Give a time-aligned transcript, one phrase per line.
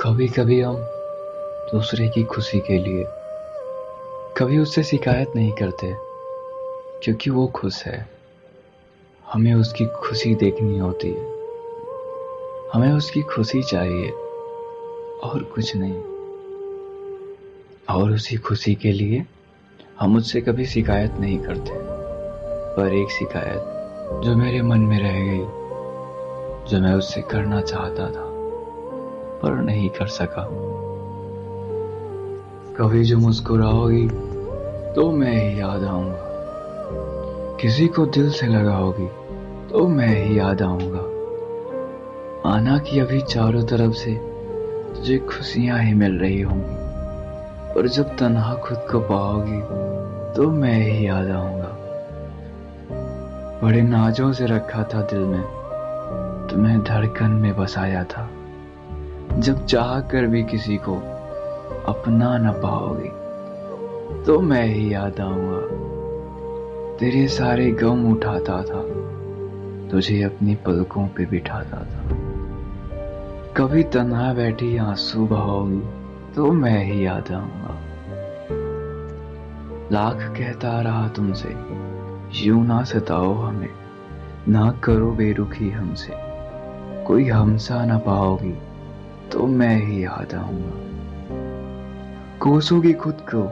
[0.00, 0.76] कभी कभी हम
[1.72, 3.04] दूसरे की खुशी के लिए
[4.36, 5.94] कभी उससे शिकायत नहीं करते,
[7.04, 8.08] क्योंकि वो खुश है।
[9.32, 11.26] हमें उसकी खुशी देखनी होती है।
[12.74, 14.10] हमें उसकी खुशी चाहिए
[15.18, 16.02] और कुछ नहीं।
[17.96, 19.26] और उसी खुशी के लिए
[20.00, 21.72] हम उससे कभी शिकायत नहीं करते।
[22.76, 23.64] पर एक शिकायत
[24.22, 25.44] जो मेरे मन में रह गई,
[26.70, 28.27] जो मैं उससे करना चाहता था।
[29.42, 30.46] पर नहीं कर सका।
[32.78, 34.08] कभी जो मुस्कुराओगी
[34.94, 36.26] तो मैं ही याद आऊँगा।
[37.60, 39.08] किसी को दिल से लगाओगी
[39.68, 41.04] तो मैं ही याद आऊँगा।
[42.46, 44.14] आना कि अभी चारों तरफ़ से
[44.94, 46.76] तुझे खुशियाँ ही मिल रही होंगी,
[47.72, 49.60] और जब तनहा खुद को पाओगी
[50.36, 51.76] तो मैं ही याद आऊँगा।
[53.62, 55.42] बड़े नाजों से रखा था दिल में,
[56.50, 58.28] तुम्हें धड़कन में बसाया था।
[59.38, 60.94] जब चाह कर भी किसी को
[61.86, 63.08] अपना ना पाओगे
[64.24, 65.60] तो मैं ही याद आऊँगा।
[66.96, 68.82] तेरे सारे गम उठाता था,
[69.90, 72.16] तुझे अपनी पलकों पे बिठाता था।
[73.56, 75.82] कभी तन्हा बैठी आँसू बहाओगी
[76.34, 77.80] तो मैं ही याद आऊँगा।
[79.92, 81.56] लाख कहता रहा तुमसे,
[82.44, 83.74] यूँ ना सताओ हमें,
[84.48, 86.12] ना करो बेरुखी हमसे।
[87.04, 88.67] कोई हमसा ना पाओगी
[89.32, 90.76] तो मैं ही याद आऊँगा।
[92.38, 93.42] कोसोगी खुद को,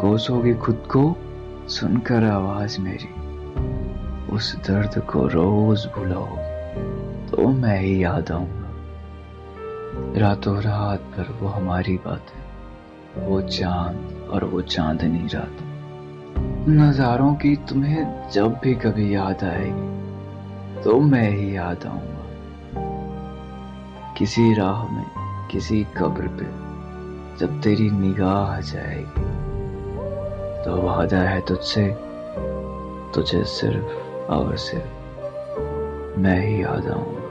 [0.00, 1.16] कोसोगी खुद को,
[1.68, 3.12] सुनकर आवाज़ मेरी।
[4.32, 6.36] उस दर्द को रोज भुलाओ
[7.30, 8.70] तो मैं ही याद आऊँगा।
[10.20, 15.56] रातों रात पर वो हमारी बात है वो चाँद और वो चांदनी रात।
[16.68, 22.23] नजारों की तुम्हें जब भी कभी याद आएगी तो मैं ही याद आऊँगा।
[24.18, 26.44] किसी राह में, किसी कब्र पे,
[27.38, 29.24] जब तेरी निगाह जाएगी
[30.64, 31.86] तो वादा है तुझसे,
[33.14, 37.23] तुझे सिर्फ़ और सिर्फ़ मैं ही याद आऊँगा